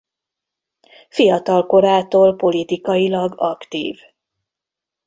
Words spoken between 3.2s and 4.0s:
aktív.